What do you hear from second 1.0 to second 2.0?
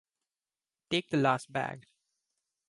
the last bag.